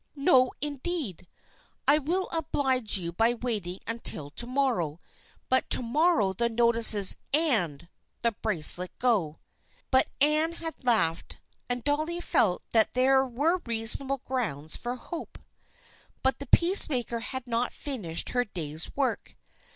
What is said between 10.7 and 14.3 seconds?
laughed, and Dolly felt that there were reasonable